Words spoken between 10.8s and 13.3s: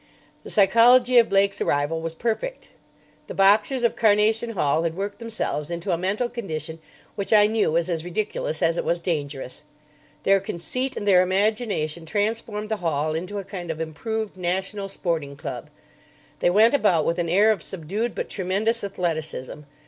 and their imagination transformed the hall